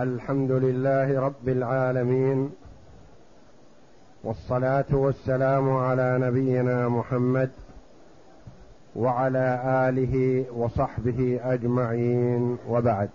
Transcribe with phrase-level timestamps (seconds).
[0.00, 2.50] الحمد لله رب العالمين
[4.24, 7.50] والصلاة والسلام على نبينا محمد
[8.96, 13.08] وعلى آله وصحبه أجمعين وبعد.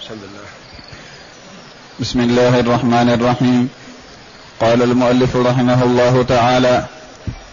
[0.00, 0.46] بسم الله
[2.00, 3.68] بسم الله الرحمن الرحيم.
[4.60, 6.84] قال المؤلف رحمه الله تعالى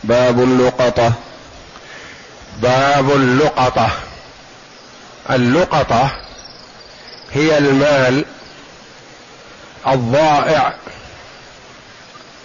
[0.04, 1.14] باب اللقطة.
[2.62, 3.90] باب اللقطة.
[5.30, 6.12] اللقطة
[7.32, 8.26] هي المال
[9.88, 10.74] الضائع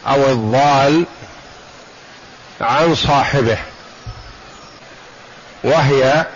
[0.07, 1.05] أو الضال
[2.61, 3.59] عن صاحبه
[5.65, 6.27] وهي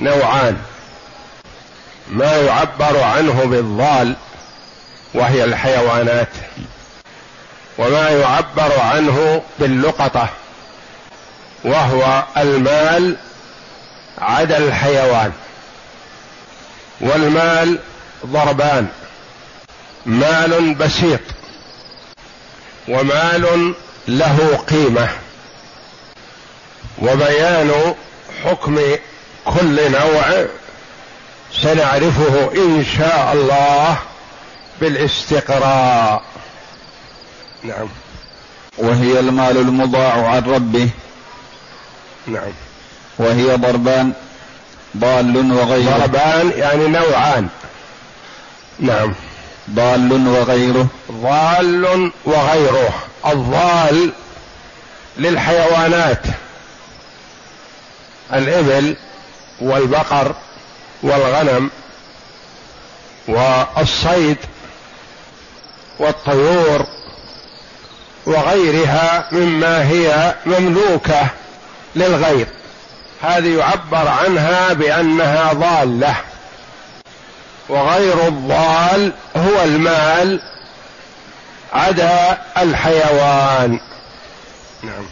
[0.00, 0.56] نوعان.
[2.08, 4.16] ما يعبر عنه بالضال
[5.14, 6.28] وهي الحيوانات
[7.78, 10.28] وما يعبر عنه باللقطة
[11.64, 13.16] وهو المال
[14.18, 15.32] عدا الحيوان
[17.00, 17.78] والمال
[18.26, 18.88] ضربان.
[20.06, 21.20] مال بسيط
[22.88, 23.74] ومال
[24.08, 25.08] له قيمة
[27.02, 27.94] وبيان
[28.44, 28.80] حكم
[29.44, 30.46] كل نوع
[31.52, 33.98] سنعرفه إن شاء الله
[34.80, 36.22] بالاستقراء.
[37.62, 37.88] نعم.
[38.78, 40.88] وهي المال المضاع عن ربه.
[42.26, 42.52] نعم.
[43.18, 44.12] وهي ضربان
[44.96, 47.48] ضال وغيره ضربان يعني نوعان.
[48.80, 49.14] نعم.
[49.70, 50.86] ضال وغيره.
[51.10, 52.94] ضال وغيره.
[53.26, 54.12] الضال
[55.16, 56.22] للحيوانات.
[58.32, 58.96] الإبل
[59.60, 60.34] والبقر
[61.02, 61.70] والغنم
[63.28, 64.36] والصيد
[65.98, 66.86] والطيور
[68.26, 71.28] وغيرها مما هي مملوكة
[71.96, 72.46] للغير
[73.22, 76.16] هذه يعبر عنها بأنها ضالة.
[77.68, 80.40] وغير الضال هو المال
[81.72, 83.80] عدا الحيوان.
[84.82, 85.06] نعم.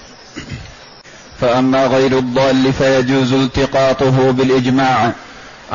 [1.41, 5.11] فأما غير الضال فيجوز التقاطه بالإجماع.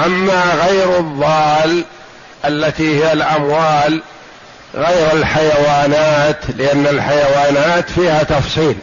[0.06, 1.86] أما غير الضال
[2.46, 4.02] التي هي الأموال
[4.76, 8.76] غير الحيوانات لأن الحيوانات فيها تفصيل.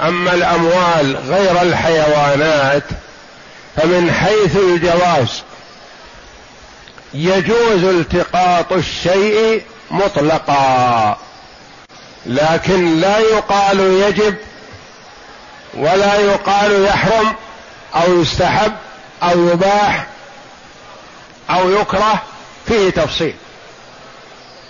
[0.00, 2.84] أما الأموال غير الحيوانات
[3.76, 5.42] فمن حيث الجواز
[7.14, 11.18] يجوز التقاط الشيء مطلقا
[12.26, 14.34] لكن لا يقال يجب
[15.74, 17.34] ولا يقال يحرم
[17.94, 18.72] أو يستحب
[19.22, 20.06] أو يباح
[21.50, 22.22] أو يكره
[22.66, 23.34] فيه تفصيل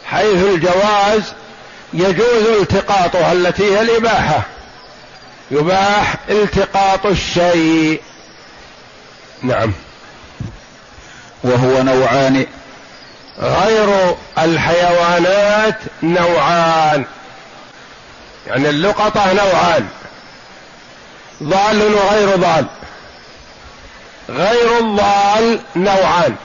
[0.04, 1.22] حيث الجواز
[1.94, 4.42] يجوز التقاطها التي هي الإباحة.
[5.50, 8.02] يباح التقاط الشيء.
[9.42, 9.72] نعم.
[11.44, 12.46] وهو نوعان.
[13.38, 17.04] غير الحيوانات نوعان.
[18.46, 19.88] يعني اللقطة نوعان.
[21.42, 22.66] ضال وغير ضال.
[24.28, 26.36] غير الضال نوعان.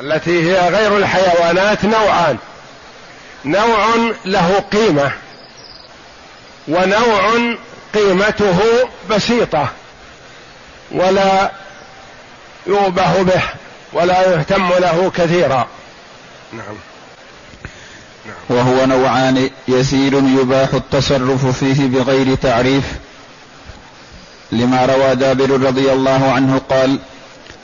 [0.00, 2.38] التي هي غير الحيوانات نوعان.
[3.44, 3.86] نوع
[4.24, 5.12] له قيمة.
[6.68, 7.54] ونوع
[7.94, 9.68] قيمته بسيطة.
[10.90, 11.50] ولا
[12.66, 13.42] يؤبه به.
[13.96, 15.66] ولا يهتم له كثيرا.
[16.52, 16.76] نعم.
[18.26, 18.36] نعم.
[18.48, 22.84] وهو نوعان يسير يباح التصرف فيه بغير تعريف.
[24.52, 26.98] لما روى جابر رضي الله عنه قال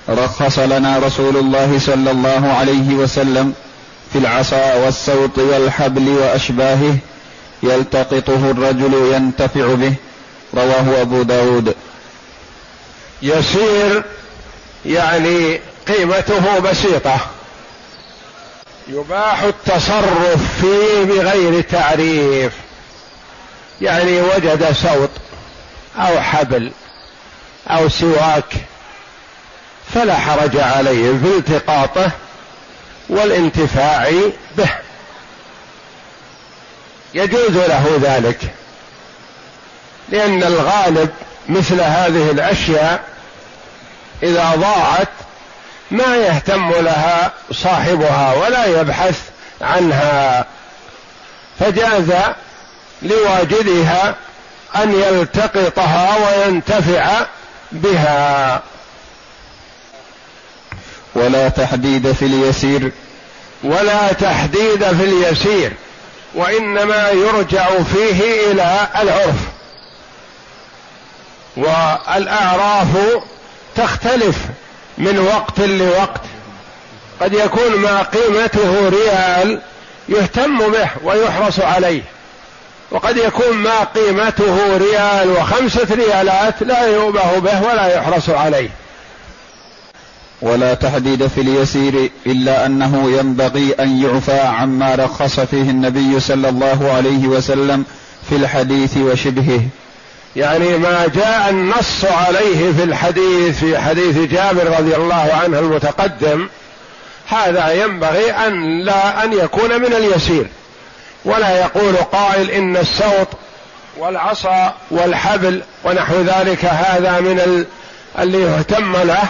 [0.09, 3.55] رخص لنا رسول الله صلى الله عليه وسلم
[4.13, 6.97] في العصا والسوط والحبل وأشباهه
[7.63, 9.95] يلتقطه الرجل ينتفع به.
[10.55, 11.75] رواه أبو داود.
[13.23, 14.05] يسير
[14.87, 17.19] يعني قيمته بسيطة.
[18.89, 22.53] يباح التصرف فيه بغير تعريف.
[23.81, 25.11] يعني وجد سوط
[25.97, 26.73] أو حبل
[27.69, 28.55] أو سواك
[29.95, 32.11] فلا حرج عليه في التقاطه
[33.09, 34.11] والانتفاع
[34.57, 34.71] به.
[37.15, 38.41] يجوز له ذلك.
[40.09, 41.11] لأن الغالب
[41.49, 43.05] مثل هذه الأشياء
[44.23, 45.09] إذا ضاعت
[45.93, 49.21] ما يهتم لها صاحبها ولا يبحث
[49.61, 50.47] عنها.
[51.61, 52.13] فجاز
[53.03, 54.15] لواجدها
[54.77, 57.27] أن يلتقطها وينتفع
[57.73, 58.61] بها.
[61.15, 62.93] ولا تحديد في اليسير.
[63.65, 65.73] ولا تحديد في اليسير
[66.35, 69.37] وإنما يرجع فيه إلى العرف.
[71.57, 72.89] والأعراف
[73.77, 74.37] تختلف
[74.99, 76.21] من وقت لوقت.
[77.21, 79.61] قد يكون ما قيمته ريال
[80.09, 82.03] يهتم به ويحرص عليه.
[82.91, 88.71] وقد يكون ما قيمته ريال وخمسة ريالات لا يؤبه به ولا يحرص عليه.
[90.43, 96.93] ولا تحديد في اليسير إلا أنه ينبغي أن يعفى عما رخص فيه النبي صلى الله
[96.97, 97.85] عليه وسلم
[98.29, 99.61] في الحديث وشبهه.
[100.37, 106.49] يعني ما جاء النص عليه في الحديث في حديث جابر رضي الله عنه المتقدم
[107.29, 110.47] هذا ينبغي أن لا أن يكون من اليسير.
[111.25, 113.29] ولا يقول قائل إن السوط
[113.99, 117.67] والعصا والحبل ونحو ذلك هذا من
[118.19, 119.23] اللي يهتم له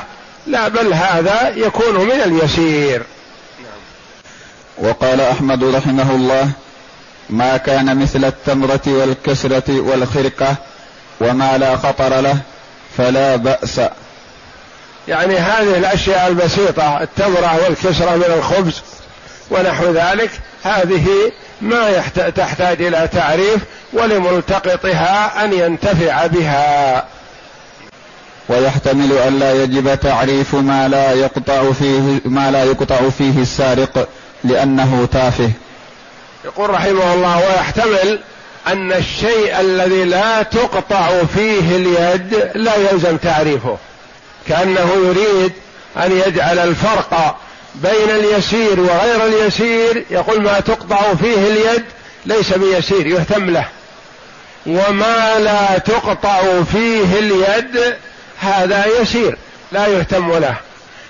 [0.47, 3.03] لا بل هذا يكون من اليسير.
[4.79, 6.51] وقال أحمد رحمه الله
[7.31, 10.57] ما كان مثل التمرة والكسرة والخرقة
[11.23, 12.37] وما لا خطر له
[12.99, 13.81] فلا بأس.
[15.09, 18.83] يعني هذه الأشياء البسيطة التمرة والكسرة من الخبز
[19.51, 20.31] ونحو ذلك
[20.65, 21.07] هذه
[21.61, 22.03] ما
[22.37, 23.59] تحتاج إلى تعريف
[23.93, 27.05] ولملتقطها أن ينتفع بها.
[28.49, 34.09] ويحتمل أن لا يجب تعريف ما لا يقطع فيه ما لا يقطع فيه السارق
[34.45, 35.51] لأنه تافه.
[36.45, 38.21] يقول رحمه الله ويحتمل
[38.67, 43.79] أن الشيء الذي لا تقطع فيه اليد لا يلزم تعريفه.
[44.49, 45.53] كأنه يريد
[45.97, 47.37] أن يجعل الفرق
[47.75, 51.85] بين اليسير وغير اليسير يقول ما تقطع فيه اليد
[52.27, 53.65] ليس بيسير يهتم له.
[54.67, 56.43] وما لا تقطع
[56.73, 57.95] فيه اليد
[58.41, 59.37] هذا يسير
[59.73, 60.55] لا يهتم له.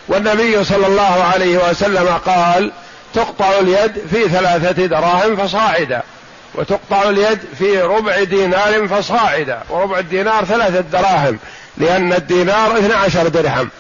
[0.09, 2.73] والنبي صلى الله عليه وسلم قال
[3.15, 6.03] تقطع اليد في ثلاثة دراهم فصاعدا.
[6.55, 11.39] وتقطع اليد في ربع دينار فصاعدا وربع الدينار ثلاثة دراهم
[11.77, 13.71] لأن الدينار 12 درهم.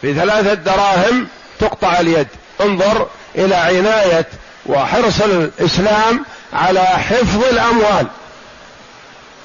[0.00, 2.28] في ثلاثة دراهم تقطع اليد.
[2.60, 4.26] انظر إلى عناية
[4.66, 8.06] وحرص الإسلام على حفظ الأموال.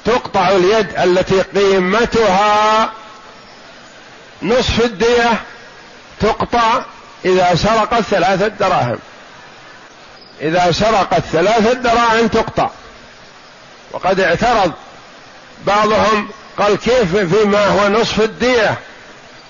[0.05, 2.91] تقطع اليد التي قيمتها
[4.41, 5.41] نصف الدية
[6.19, 6.81] تقطع
[7.25, 8.99] إذا سرقت ثلاثة دراهم.
[10.41, 12.69] إذا سرقت ثلاثة دراهم تقطع.
[13.91, 14.71] وقد اعترض
[15.65, 18.77] بعضهم قال كيف فيما هو نصف الدية؟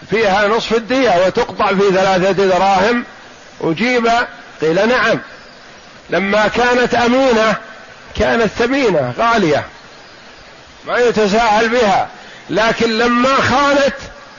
[0.10, 3.04] فيها نصف الدية وتقطع في ثلاثة دراهم؟
[3.62, 4.10] أجيب
[4.62, 5.20] قيل نعم.
[6.10, 7.56] لما كانت أمينة
[8.20, 9.66] كانت ثمينة غالية.
[10.88, 12.08] ما يتساهل بها.
[12.50, 13.96] لكن لما خانت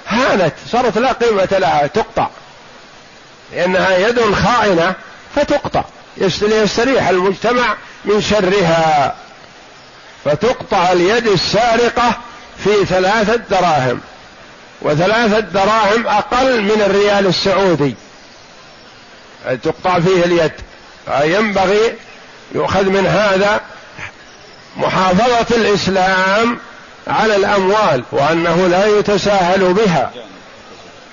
[0.09, 0.55] هانت.
[0.73, 2.29] صارت لا قيمة لها تقطع.
[3.53, 4.95] لأنها يد خائنة
[5.37, 5.85] فتقطع.
[6.17, 9.15] ليستريح المجتمع من شرها.
[10.25, 12.13] فتقطع اليد السارقة
[12.65, 14.01] في ثلاثة دراهم.
[14.83, 17.95] وثلاثة دراهم أقل من الريال السعودي.
[19.63, 20.53] تقطع فيه اليد.
[21.07, 21.95] فينبغي
[22.55, 23.61] يؤخذ من هذا
[24.77, 26.59] محافظة الإسلام
[27.07, 30.11] على الأموال وأنه لا يتساهل بها.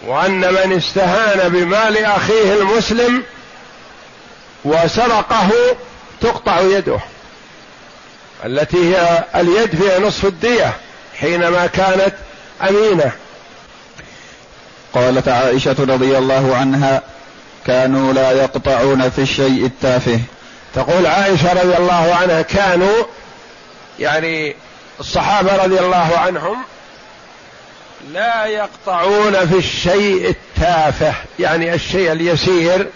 [0.07, 3.23] وأن من استهان بمال أخيه المسلم
[4.65, 5.51] وسرقه
[6.21, 6.99] تقطع يده
[8.45, 10.73] التي هي اليد فيها نصف الدية
[11.19, 12.13] حينما كانت
[12.69, 13.11] أمينة.
[14.93, 17.01] قالت عائشة رضي الله عنها
[17.65, 20.19] كانوا لا يقطعون في الشيء التافه.
[20.75, 23.03] تقول عائشة رضي الله عنها كانوا
[23.99, 24.55] يعني
[24.99, 26.57] الصحابة رضي الله عنهم
[28.13, 32.87] لا يقطعون في الشيء التافه يعني الشيء اليسير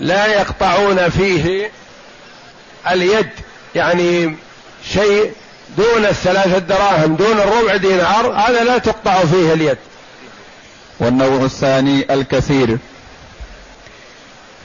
[0.00, 1.70] لا يقطعون فيه
[2.90, 3.28] اليد
[3.74, 4.36] يعني
[4.92, 5.32] شيء
[5.76, 9.78] دون الثلاثة دراهم دون الربع دينار هذا لا تقطع فيه اليد.
[11.00, 12.78] والنوع الثاني الكثير.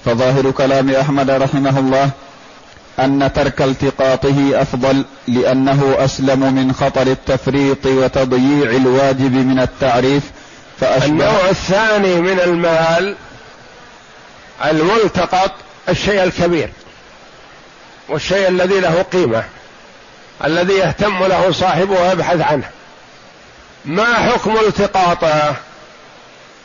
[0.06, 2.10] فظاهر كلام أحمد رحمه الله
[3.00, 10.24] أن ترك التقاطه أفضل لأنه أسلم من خطر التفريط وتضييع الواجب من التعريف
[10.80, 13.16] فأشبه النوع الثاني من المال
[14.65, 15.51] الملتقط
[15.89, 16.70] الشيء الكبير
[18.10, 19.43] والشيء الذي له قيمة
[20.43, 22.70] الذي يهتم له صاحبه ويبحث عنه.
[23.86, 25.55] ما حكم التقاطه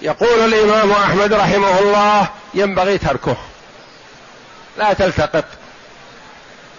[0.02, 3.37] يقول الإمام أحمد رحمه الله ينبغي تركه.
[4.78, 5.45] لا تلتقط.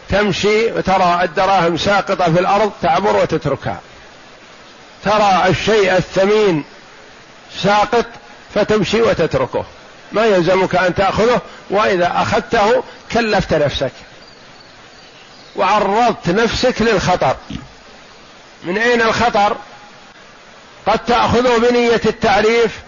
[0.10, 3.80] تمشي وترى الدراهم ساقطة في الأرض تعبر وتتركها.
[5.06, 6.64] ترى الشيء الثمين
[7.58, 8.06] ساقط
[8.56, 9.66] فتمشي وتتركه.
[10.12, 13.92] ما يلزمك أن تأخذه وإذا أخذته كلفت نفسك.
[15.56, 17.36] وعرضت نفسك للخطر.
[18.64, 19.58] من أين الخطر؟
[20.88, 22.80] قد تأخذه بنية التعريف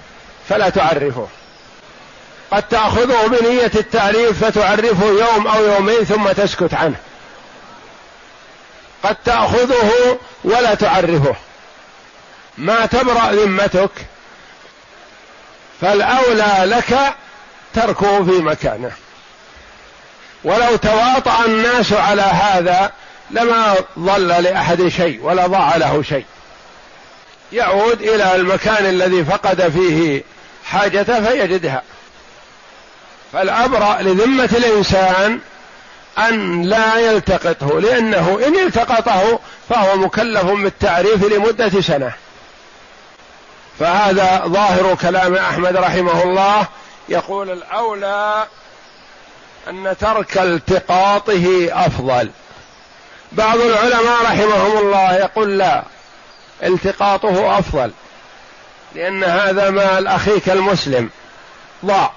[0.50, 1.28] فلا تعرفه.
[2.52, 6.96] قد تأخذه بنية التعريف فتعرفه يوم أو يومين ثم تسكت عنه.
[9.04, 11.36] قد تأخذه ولا تعرفه.
[12.58, 13.92] ما تبرأ ذمتك
[15.82, 16.98] فالأولى لك
[17.74, 18.92] تركه في مكانه.
[20.44, 22.92] ولو تواطأ الناس على هذا
[23.32, 26.26] لما ضل لأحد شيء ولا ضاع له شيء.
[27.54, 30.24] يعود إلى المكان الذي فقد فيه
[30.66, 31.84] حاجته فيجدها.
[33.34, 35.40] فالأبرأ لذمة الإنسان
[36.18, 42.12] أن لا يلتقطه لأنه إن التقطه فهو مكلف بالتعريف لمدة سنة.
[43.82, 46.68] فهذا ظاهر كلام أحمد رحمه الله.
[47.10, 48.48] يقول الأولى
[49.70, 52.32] أن ترك التقاطه أفضل.
[53.32, 55.84] بعض العلماء رحمهم الله يقول لا
[56.64, 57.92] التقاطه أفضل
[58.96, 61.10] لأن هذا مال أخيك المسلم.
[61.86, 62.12] ضاع.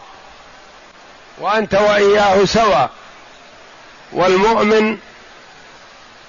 [1.39, 2.91] وأنت وإياه سواء
[4.13, 4.99] والمؤمن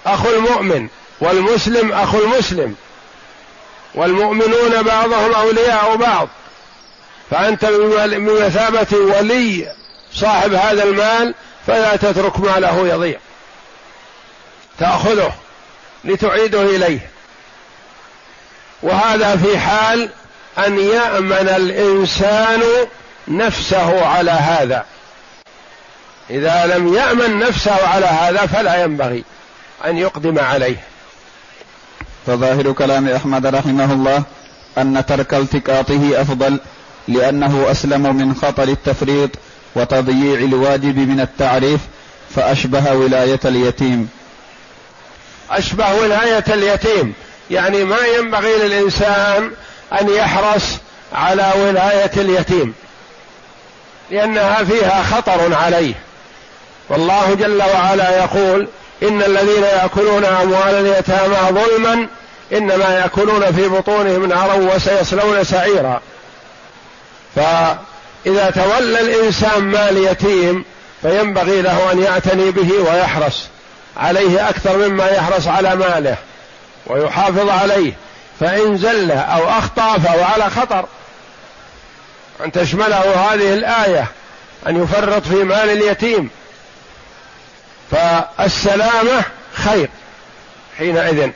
[0.05, 0.87] أخو المؤمن
[1.21, 2.75] والمسلم أخو المسلم.
[3.95, 6.27] والمؤمنون بعضهم أولياء بعض.
[7.31, 9.71] فأنت بمثابة ولي
[10.13, 11.33] صاحب هذا المال
[11.67, 13.19] فلا تترك ماله يضيع.
[14.79, 15.31] تأخذه
[16.03, 17.09] لتعيده إليه.
[18.83, 20.09] وهذا في حال
[20.57, 22.63] أن يأمن الإنسان
[23.27, 24.85] نفسه على هذا.
[26.29, 29.23] إذا لم يأمن نفسه على هذا فلا ينبغي
[29.85, 30.83] أن يقدم عليه.
[32.27, 34.23] فظاهر كلام أحمد رحمه الله
[34.77, 36.59] أن ترك التقاطه أفضل
[37.07, 39.29] لأنه أسلم من خطر التفريط
[39.75, 41.79] وتضييع الواجب من التعريف
[42.35, 44.09] فأشبه ولاية اليتيم.
[45.51, 47.13] أشبه ولاية اليتيم.
[47.51, 49.51] يعني ما ينبغي للإنسان
[50.01, 50.63] أن يحرص
[51.13, 52.73] على ولاية اليتيم
[54.11, 55.93] لأنها فيها خطر عليه.
[56.89, 58.67] والله جل وعلا يقول
[59.03, 62.07] إن الذين يأكلون أموال اليتامى ظلما
[62.53, 66.01] إنما يأكلون في بطونهم نارا وسيصلون سعيرا.
[67.35, 70.65] فإذا تولى الإنسان مال يتيم
[71.01, 73.47] فينبغي له أن يعتني به ويحرص
[73.97, 76.17] عليه أكثر مما يحرص على ماله
[76.87, 77.93] ويحافظ عليه.
[78.39, 80.85] فإن زل أو أخطأ فهو على خطر.
[82.45, 84.05] أن تشمله هذه الآية
[84.67, 86.29] أن يفرط في مال اليتيم.
[87.91, 89.23] فالسلامة
[89.53, 89.89] خير.
[90.77, 91.29] حينئذ.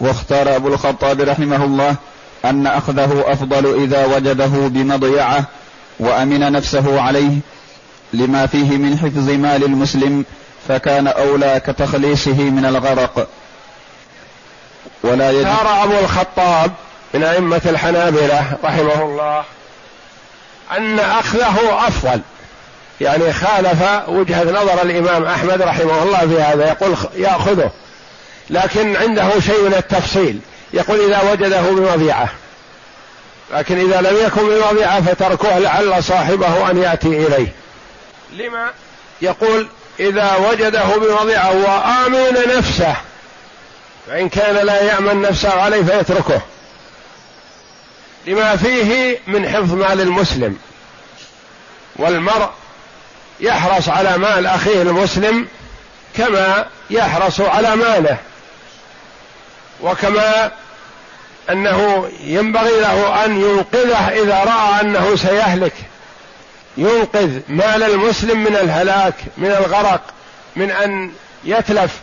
[0.00, 1.96] واختار أبو الخطاب رحمه الله
[2.44, 5.44] أن أخذه أفضل إذا وجده بمضيعة
[5.98, 7.38] وأمن نفسه عليه
[8.12, 10.24] لما فيه من حفظ مال المسلم
[10.68, 13.28] فكان أولى كتخليصه من الغرق.
[15.02, 16.72] ولا يجب اختار أبو الخطاب
[17.14, 19.44] من أئمة الحنابلة رحمه الله
[20.76, 22.20] أن أخذه أفضل.
[23.00, 27.70] يعني خالف وجهة نظر الإمام أحمد رحمه الله في هذا يقول يأخذه.
[28.50, 30.38] لكن عنده شيء من التفصيل.
[30.72, 32.28] يقول إذا وجده بمضيعة.
[33.52, 37.52] لكن إذا لم يكن بمضيعة فتركه لعل صاحبه أن يأتي إليه.
[38.32, 38.70] لما
[39.22, 39.68] يقول
[40.00, 42.94] إذا وجده بمضيعة وآمن نفسه
[44.06, 46.40] فإن كان لا يأمن نفسه عليه فيتركه.
[48.26, 50.56] لما فيه من حفظ مال المسلم.
[51.96, 52.50] والمرء
[53.40, 55.46] يحرص على مال أخيه المسلم
[56.16, 58.16] كما يحرص على ماله
[59.82, 60.50] وكما
[61.50, 65.74] أنه ينبغي له أن ينقذه إذا رأى أنه سيهلك
[66.76, 70.00] ينقذ مال المسلم من الهلاك من الغرق
[70.56, 71.12] من أن
[71.44, 72.00] يتلف.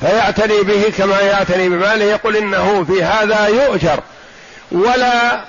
[0.00, 4.00] فيعتني به كما يعتني بماله يقول إنه في هذا يؤجر
[4.72, 5.40] ولا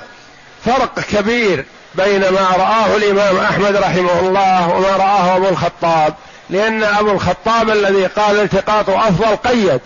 [0.70, 6.14] فرق كبير بين ما رآه الإمام أحمد رحمه الله وما رآه أبو الخطاب
[6.50, 9.82] لأن أبو الخطاب الذي قال التقاط أفضل قيد.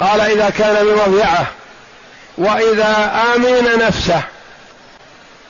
[0.00, 1.46] قال إذا كان بمضيعة
[2.38, 4.22] وإذا آمن نفسه.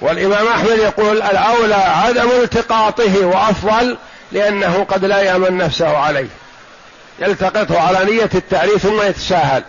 [0.00, 3.96] والإمام أحمد يقول الأولى عدم التقاطه وأفضل
[4.32, 6.28] لأنه قد لا يأمن نفسه عليه.
[7.18, 9.62] يلتقطه على نية التعريف ثم يتساهل.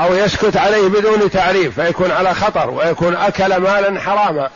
[0.00, 4.50] أو يسكت عليه بدون تعريف فيكون على خطر ويكون أكل مالا حراما.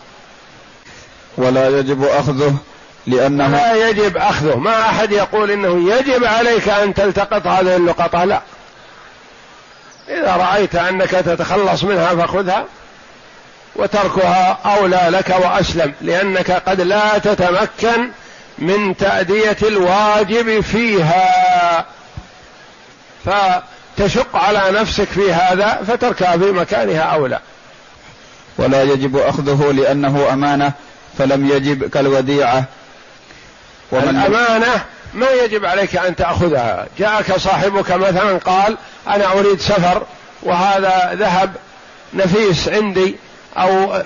[1.36, 2.54] ولا يجب أخذه
[3.06, 4.56] لأنه لا يجب أخذه.
[4.56, 8.40] ما أحد يقول إنه يجب عليك أن تلتقط هذه اللقطة لا.
[10.08, 12.64] إذا رأيت أنك تتخلص منها فخذها
[13.76, 18.10] وتركها أولى لك وأسلم لأنك قد لا تتمكن
[18.58, 21.84] من تأدية الواجب فيها.
[23.96, 27.38] فتشق على نفسك في هذا فتركها في مكانها أولى
[28.58, 30.72] ولا يجب أخذه لأنه أمانة
[31.18, 32.64] فلم يجب كالوديعة.
[33.92, 36.86] الأمانة ما يجب عليك أن تأخذها.
[36.98, 38.76] جاءك صاحبك مثلا قال
[39.08, 40.02] أنا أريد سفر
[40.42, 41.52] وهذا ذهب
[42.14, 43.16] نفيس عندي
[43.56, 44.02] أو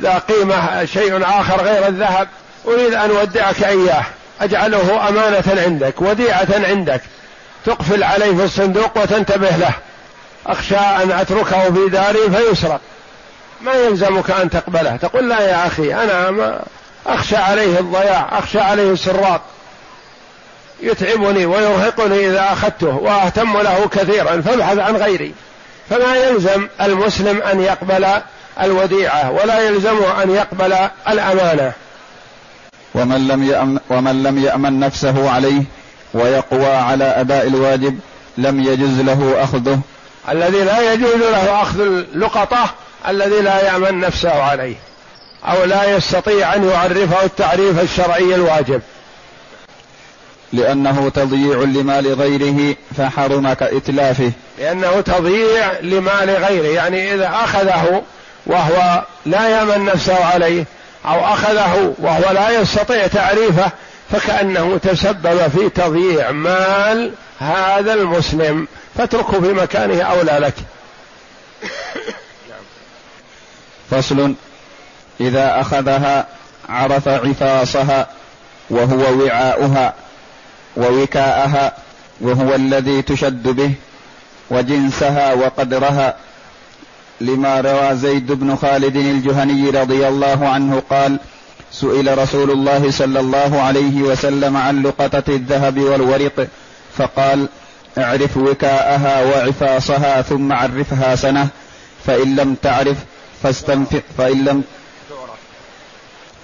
[0.00, 2.28] ذا قيمة شيء آخر غير الذهب
[2.66, 4.04] أريد أن أودعك إياه.
[4.40, 7.00] أجعله أمانة عندك وديعة عندك.
[7.66, 9.74] تقفل عليه في الصندوق وتنتبه له.
[10.46, 12.80] أخشى أن أتركه في داري فيسرق.
[13.60, 14.96] ما يلزمك أن تقبله.
[14.96, 16.60] تقول لا يا أخي أنا ما
[17.06, 19.40] أخشى عليه الضياع أخشى عليه السراق.
[20.80, 24.40] يتعبني ويرهقني إذا أخذته وأهتم له كثيرا.
[24.40, 25.34] فابحث عن غيري.
[25.90, 28.06] فما يلزم المسلم أن يقبل
[28.62, 30.74] الوديعة ولا يلزمه أن يقبل
[31.08, 31.72] الأمانة.
[32.94, 35.62] ومن لم يأمن, ومن لم يأمن نفسه عليه
[36.14, 37.98] ويقوى على أداء الواجب
[38.38, 39.80] لم يجز له أخذه.
[40.28, 42.74] الذي لا يجوز له أخذ اللقطة
[43.08, 44.74] الذي لا يأمن نفسه عليه
[45.44, 48.80] أو لا يستطيع أن يعرفه التعريف الشرعي الواجب.
[50.52, 58.02] لأنه تضييع لمال غيره فحرم كإتلافه لأنه تضييع لمال غيره يعني إذا أخذه
[58.46, 60.64] وهو لا يأمن نفسه عليه
[61.06, 63.70] أو أخذه وهو لا يستطيع تعريفه
[64.12, 68.68] فكأنه تسبب في تضييع مال هذا المسلم.
[68.96, 70.54] فاتركه في مكانه أولى لك.
[73.90, 74.34] فصل.
[75.20, 76.26] إذا أخذها
[76.68, 78.08] عرف عفاصها
[78.70, 79.94] وهو وعاؤها
[80.76, 81.72] ووكاءها
[82.20, 83.72] وهو الذي تشد به
[84.50, 86.16] وجنسها وقدرها.
[87.20, 91.18] لما روى زيد بن خالد الجهني رضي الله عنه قال
[91.80, 96.48] سئل رسول الله صلى الله عليه وسلم عن لقطة الذهب والورق
[96.98, 97.48] فقال
[97.98, 101.48] أعرف وكاءها وعفاصها ثم عرفها سنة
[102.06, 102.96] فإن لم تعرف
[103.42, 104.62] فاستنفق فإن لم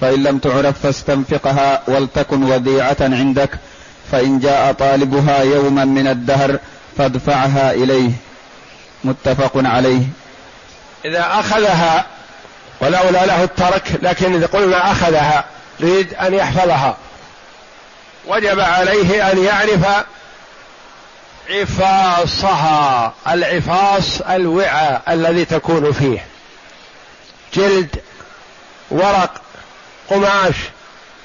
[0.01, 3.51] فإن لم تعرف فاستنفقها ولتكن وديعة عندك
[4.13, 6.59] فإن جاء طالبها يوما من الدهر
[6.99, 8.11] فادفعها إليه.
[9.05, 10.03] متفق عليه.
[11.05, 12.07] إذا أخذها
[12.83, 15.45] ولولا له الترك لكن إذا قلنا أخذها
[15.81, 16.97] يريد أن يحفظها.
[18.27, 20.05] وجب عليه أن يعرف
[21.51, 26.27] عفاصها العفاص الوعاء الذي تكون فيه.
[27.55, 27.97] جلد
[28.91, 29.41] ورق
[30.11, 30.55] قماش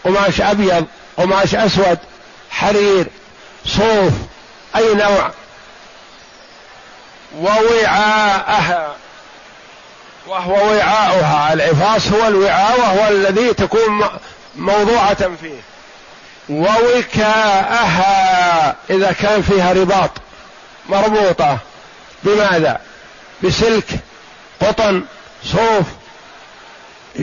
[0.03, 0.85] قماش أبيض
[1.17, 1.97] قماش أسود
[2.49, 3.07] حرير
[3.65, 4.13] صوف
[4.75, 5.31] أي نوع.
[7.39, 8.95] ووعاءها.
[10.27, 11.53] وهو وعاؤها.
[11.53, 14.05] العفاص هو الوعاء وهو الذي تكون
[14.55, 15.61] موضوعة فيه.
[16.49, 18.05] ووكاءها
[18.89, 20.11] إذا كان فيها رباط
[20.89, 21.57] مربوطة.
[22.23, 22.79] بماذا؟
[23.43, 23.85] بسلك
[24.61, 25.05] قطن
[25.43, 25.85] صوف.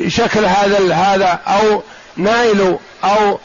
[0.09, 1.83] شكل هذا هذا أو
[2.17, 3.38] نايل أو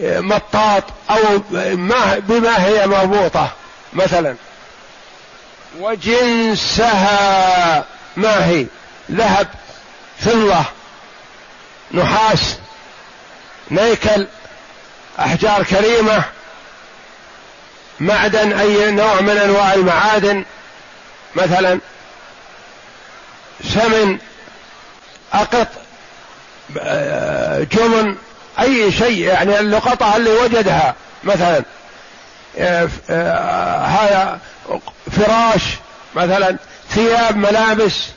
[0.00, 3.48] مطاط أو ما بما هي مربوطة
[3.92, 4.36] مثلا.
[5.80, 7.04] وجنسها
[8.16, 8.66] ما هي؟
[9.10, 9.48] ذهب
[10.18, 10.64] فضة
[11.92, 12.56] نحاس
[13.70, 14.26] نيكل
[15.18, 16.24] أحجار كريمة
[18.00, 20.44] معدن أي نوع من أنواع المعادن
[21.36, 21.80] مثلا
[23.64, 24.18] سمن
[25.32, 25.68] أقط
[27.72, 28.16] جمن
[28.60, 31.62] أي شيء يعني اللقطة اللي وجدها مثلا
[32.58, 34.38] آه، آه، هذا
[35.12, 35.62] فراش
[36.14, 36.56] مثلا
[36.90, 38.08] ثياب ملابس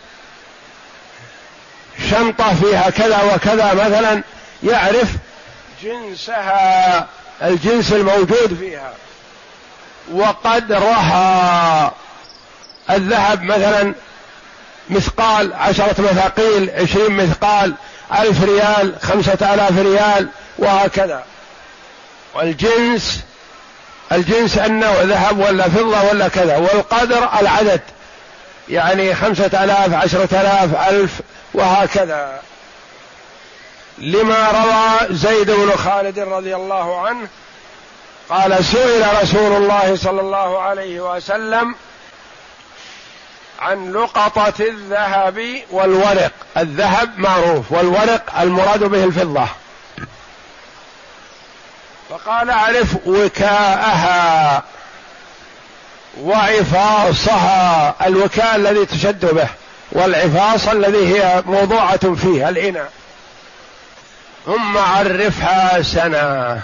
[2.10, 4.22] شنطة فيها كذا وكذا مثلا
[4.64, 5.08] يعرف
[5.84, 7.08] جنسها
[7.42, 8.94] الجنس الموجود فيها.
[10.12, 11.92] وقدرها
[12.90, 13.94] الذهب مثلا
[14.90, 17.74] مثقال عشرة مثاقيل عشرين مثقال
[18.20, 21.24] ألف ريال خمسة آلاف ريال وهكذا.
[22.36, 23.20] والجنس
[24.12, 26.58] الجنس النوع ذهب ولا فضة ولا كذا.
[26.58, 27.82] والقدر العدد
[28.70, 31.12] يعني خمسة آلاف عشرة آلاف ألف
[31.58, 32.42] وهكذا.
[33.98, 37.28] لما روى زيد بن خالد رضي الله عنه
[38.30, 41.76] قال سئل رسول الله صلى الله عليه وسلم
[43.60, 46.32] عن لقطة الذهب والورق.
[46.58, 49.48] الذهب معروف والورق المراد به الفضة.
[52.10, 54.64] فقال أعرف وكاءها
[56.22, 59.48] وعفاصها الوكاء الذي تشد به.
[59.92, 62.92] والعفاص الذي هي موضوعة فيه الإناء.
[64.46, 66.62] ثم عرفها سنة.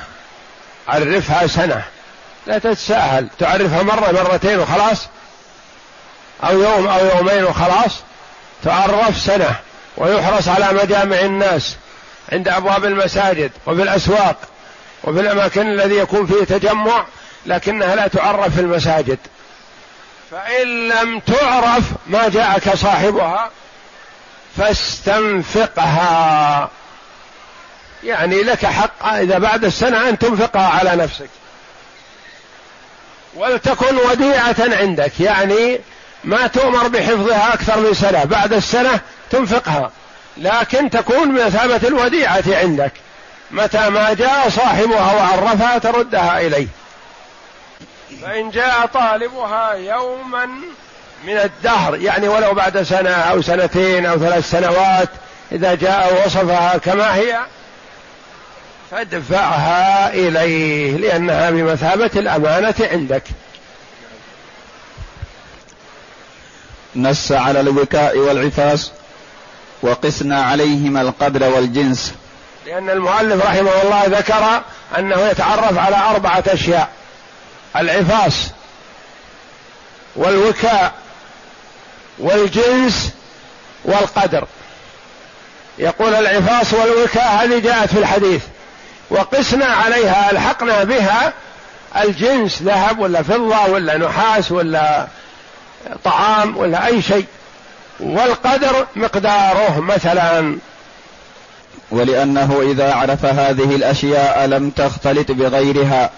[0.88, 1.84] عرفها سنة.
[2.48, 3.28] لا تتساهل.
[3.40, 5.08] تعرفها مرة مرتين وخلاص؟
[6.44, 8.00] أو يوم أو يومين وخلاص؟
[8.64, 9.56] تعرف سنة.
[9.98, 11.76] ويحرص على مجامع الناس
[12.32, 14.36] عند أبواب المساجد وفي الاسواق
[15.04, 17.06] وفي الاماكن الذي يكون فيه تجمع
[17.46, 19.20] لكنها لا تعرف في المساجد.
[20.34, 23.50] فإن لم تعرف ما جاءك صاحبها
[24.58, 25.90] فاستنفقها.
[28.04, 31.30] يعني لك حق إذا بعد السنة أن تنفقها على نفسك.
[33.36, 35.20] ولتكن وديعة عندك.
[35.20, 35.80] يعني
[36.24, 38.24] ما تؤمر بحفظها أكثر من سنة.
[38.24, 39.00] بعد السنة
[39.32, 39.92] تنفقها.
[40.38, 42.92] لكن تكون بمثابه الوديعة عندك.
[43.52, 46.68] متى ما جاء صاحبها وعرفها تردها إليه.
[48.24, 50.46] فإن جاء طالبها يوما
[51.24, 55.10] من الدهر يعني ولو بعد سنة أو سنتين أو ثلاث سنوات
[55.52, 57.40] إذا جاء وصفها كما هي
[58.92, 63.24] فادفعها إليه لأنها بمثابة الأمانة عندك.
[66.96, 68.92] نص على الوكاء والعفاس
[69.82, 72.14] وقسنا عليهما القدر والجنس.
[72.66, 74.62] لأن المؤلف رحمه الله ذكر
[74.98, 76.90] أنه يتعرف على أربعة أشياء.
[77.76, 78.50] العفاس
[80.16, 80.92] والوكاء
[82.20, 83.10] والجنس
[83.86, 84.48] والقدر.
[85.78, 88.42] يقول العفاس والوكاء هذه جاءت في الحديث
[89.10, 91.34] وقسنا عليها ألحقنا بها
[92.04, 95.08] الجنس ذهب ولا فضة ولا نحاس ولا
[96.04, 97.26] طعام ولا أي شيء
[98.00, 100.58] والقدر مقداره مثلا.
[101.92, 106.10] ولأنه إذا عرف هذه الأشياء لم تختلط بغيرها.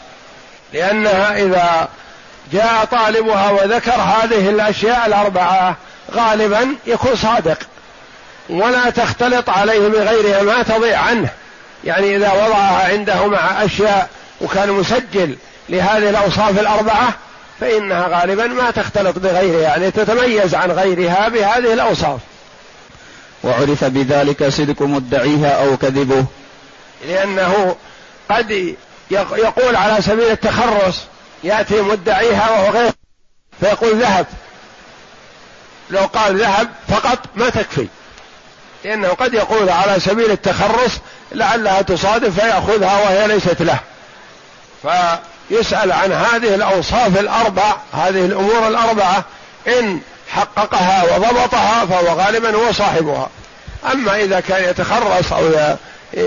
[0.76, 1.88] لأنها إذا
[2.54, 5.78] جاء طالبها وذكر هذه الأشياء الأربعة
[6.12, 7.58] غالبا يكون صادق.
[8.50, 11.30] ولا تختلط عليه بغيرها ما تضيع عنه.
[11.84, 14.10] يعني إذا وضعها عنده مع أشياء
[14.42, 15.38] وكان مسجل
[15.70, 17.14] لهذه الأوصاف الأربعة
[17.60, 22.20] فإنها غالبا ما تختلط بغيرها يعني تتميز عن غيرها بهذه الأوصاف.
[23.44, 26.26] وعرف بذلك صدق مدعيها أو كذبه.
[27.08, 27.76] لأنه
[28.30, 28.76] قد
[29.12, 31.02] يقول على سبيل التخرص
[31.44, 32.92] يأتي مدعيها وهو غير
[33.60, 34.26] فيقول ذهب.
[35.90, 37.88] لو قال ذهب فقط ما تكفي.
[38.84, 40.92] لأنه قد يقول على سبيل التخرص
[41.32, 43.80] لعلها تصادف فيأخذها وهي ليست له.
[44.82, 49.24] فيسأل عن هذه الأوصاف الأربع هذه الأمور الأربعة
[49.68, 53.30] إن حققها وضبطها فهو غالبا هو صاحبها.
[53.92, 55.52] أما إذا كان يتخرص أو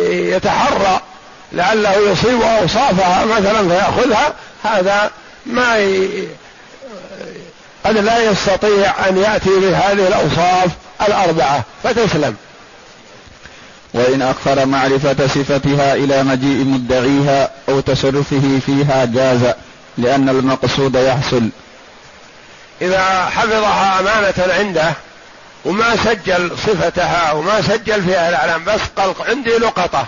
[0.06, 1.00] يتحرى
[1.52, 4.34] لعله يصيب أوصافها مثلا فيأخذها
[4.64, 5.11] هذا
[5.46, 6.28] ما ي...
[7.84, 10.70] قد لا يستطيع أن يأتي بهذه الأوصاف
[11.08, 12.37] الأربعة فتسلم.
[13.94, 19.54] وإن أخر معرفة صفتها إلى مجيء مدعيها أو تصرفه فيها جاز
[19.98, 21.48] لأن المقصود يحصل.
[22.82, 24.92] إذا حفظها أمانة عنده
[25.64, 30.06] وما سجل صفتها وما سجل فيها الأعلام بس قال عندي لقطة.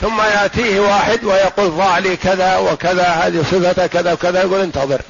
[0.00, 5.00] ثم يأتيه واحد ويقول ضع لي كذا وكذا هذه صفة كذا وكذا يقول انتظر.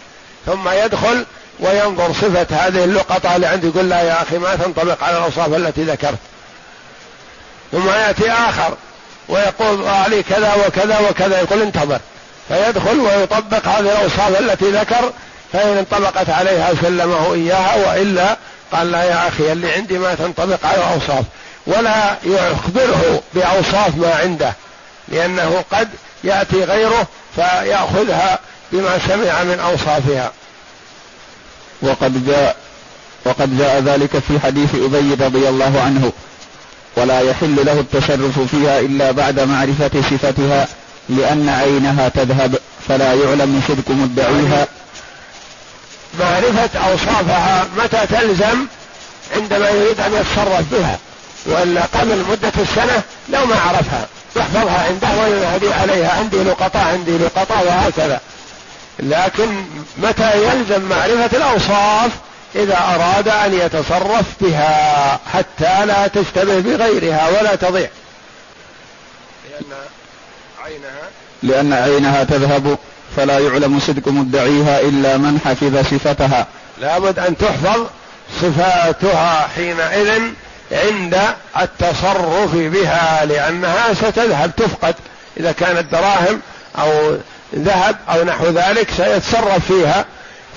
[0.46, 1.26] ثم يدخل
[1.60, 5.82] وينظر صفة هذه اللقطة اللي عندي يقول لا يا أخي ما تنطبق على الأوصاف التي
[5.82, 6.18] ذكرت.
[7.72, 8.74] ثم يأتي آخر
[9.28, 12.00] ويقول ضع لي كذا وكذا وكذا يقول انتظر.
[12.48, 15.12] فيدخل ويطبق هذه الأوصاف التي ذكر
[15.52, 18.36] فإن انطبقت عليها سلمه إياها وإلا
[18.72, 21.24] قال لا يا أخي اللي عندي ما تنطبق على الأوصاف
[21.66, 24.52] ولا يخبره بأوصاف ما عنده.
[25.08, 25.88] لأنه قد
[26.24, 28.38] يأتي غيره فيأخذها
[28.72, 30.32] بما سمع من أوصافها.
[31.82, 32.56] وقد جاء
[33.24, 36.12] وقد جاء ذلك في حديث أبي رضي الله عنه
[36.96, 40.68] ولا يحل له التصرف فيها إلا بعد معرفة صفتها
[41.08, 44.66] لأن عينها تذهب فلا يعلم صدق مدعيها.
[46.20, 48.66] معرفة أوصافها متى تلزم؟
[49.36, 50.98] عندما يريد أن يتصرف بها.
[51.46, 54.06] وإلا قبل مدة السنة لو ما عرفها.
[54.36, 56.18] يحفظها عنده وينادي عليها.
[56.18, 58.20] عندي لقطة عندي لقطة وهكذا.
[58.98, 59.64] لكن
[59.98, 62.10] متى يلزم معرفة الأوصاف؟
[62.54, 67.88] إذا أراد أن يتصرف بها حتى لا تشتبه بغيرها ولا تضيع.
[69.50, 69.72] لأن
[70.64, 71.08] عينها
[71.42, 72.78] لأن عينها تذهب
[73.16, 76.46] فلا يعلم صدق مدعيها إلا من حفظ صفتها.
[76.78, 77.86] لابد أن تحفظ
[78.40, 80.22] صفاتها حينئذ
[80.72, 81.18] عند
[81.60, 84.94] التصرف بها لأنها ستذهب تفقد.
[85.36, 86.40] إذا كانت دراهم
[86.78, 87.16] أو
[87.54, 90.04] ذهب أو نحو ذلك سيتصرف فيها.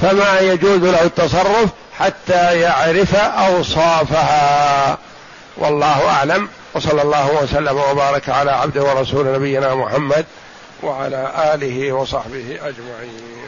[0.01, 1.69] فما يجوز له التصرف
[1.99, 4.97] حتى يعرف أوصافها.
[5.57, 6.47] والله أعلم.
[6.73, 10.25] وصلى الله وسلم وبارك على عبده ورسول نبينا محمد
[10.83, 13.39] وعلى آله وصحبه أجمعين.